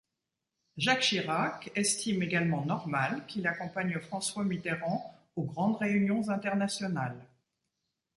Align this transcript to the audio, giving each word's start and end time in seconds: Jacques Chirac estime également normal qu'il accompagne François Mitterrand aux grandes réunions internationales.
Jacques 0.77 1.01
Chirac 1.03 1.71
estime 1.75 2.23
également 2.23 2.65
normal 2.65 3.23
qu'il 3.27 3.45
accompagne 3.45 3.99
François 3.99 4.43
Mitterrand 4.43 5.15
aux 5.35 5.43
grandes 5.43 5.75
réunions 5.77 6.27
internationales. 6.29 7.23